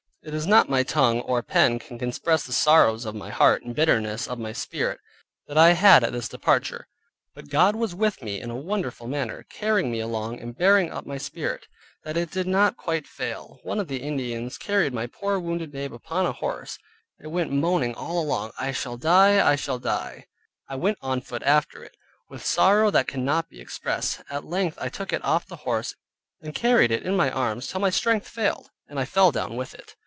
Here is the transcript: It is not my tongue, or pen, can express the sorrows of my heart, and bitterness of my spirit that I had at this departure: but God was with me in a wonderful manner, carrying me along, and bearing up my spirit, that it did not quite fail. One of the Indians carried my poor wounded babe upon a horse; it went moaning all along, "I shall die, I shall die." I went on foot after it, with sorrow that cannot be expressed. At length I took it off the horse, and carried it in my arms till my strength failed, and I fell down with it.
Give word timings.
It 0.23 0.35
is 0.35 0.45
not 0.45 0.69
my 0.69 0.83
tongue, 0.83 1.21
or 1.21 1.41
pen, 1.41 1.79
can 1.79 1.99
express 2.07 2.45
the 2.45 2.53
sorrows 2.53 3.05
of 3.05 3.15
my 3.15 3.31
heart, 3.31 3.63
and 3.63 3.73
bitterness 3.73 4.27
of 4.27 4.37
my 4.37 4.51
spirit 4.53 4.99
that 5.47 5.57
I 5.57 5.71
had 5.71 6.03
at 6.03 6.11
this 6.11 6.29
departure: 6.29 6.87
but 7.33 7.49
God 7.49 7.75
was 7.75 7.95
with 7.95 8.21
me 8.21 8.39
in 8.39 8.51
a 8.51 8.55
wonderful 8.55 9.07
manner, 9.07 9.47
carrying 9.49 9.89
me 9.91 9.99
along, 9.99 10.39
and 10.39 10.55
bearing 10.55 10.91
up 10.91 11.07
my 11.07 11.17
spirit, 11.17 11.65
that 12.03 12.17
it 12.17 12.29
did 12.29 12.45
not 12.45 12.77
quite 12.77 13.07
fail. 13.07 13.57
One 13.63 13.79
of 13.79 13.87
the 13.87 14.03
Indians 14.03 14.59
carried 14.59 14.93
my 14.93 15.07
poor 15.07 15.39
wounded 15.39 15.71
babe 15.71 15.91
upon 15.91 16.27
a 16.27 16.33
horse; 16.33 16.77
it 17.19 17.29
went 17.29 17.51
moaning 17.51 17.95
all 17.95 18.21
along, 18.21 18.51
"I 18.59 18.73
shall 18.73 18.97
die, 18.97 19.41
I 19.43 19.55
shall 19.55 19.79
die." 19.79 20.27
I 20.69 20.75
went 20.75 20.99
on 21.01 21.21
foot 21.21 21.41
after 21.41 21.83
it, 21.83 21.97
with 22.29 22.45
sorrow 22.45 22.91
that 22.91 23.07
cannot 23.07 23.49
be 23.49 23.59
expressed. 23.59 24.21
At 24.29 24.45
length 24.45 24.77
I 24.79 24.87
took 24.87 25.11
it 25.13 25.25
off 25.25 25.47
the 25.47 25.55
horse, 25.65 25.95
and 26.43 26.53
carried 26.53 26.91
it 26.91 27.01
in 27.01 27.15
my 27.15 27.31
arms 27.31 27.65
till 27.65 27.81
my 27.81 27.89
strength 27.89 28.27
failed, 28.27 28.69
and 28.87 28.99
I 28.99 29.05
fell 29.05 29.31
down 29.31 29.55
with 29.55 29.73
it. 29.73 29.95